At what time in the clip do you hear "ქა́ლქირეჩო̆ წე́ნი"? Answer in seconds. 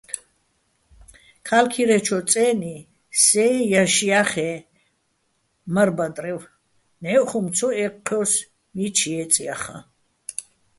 1.47-2.75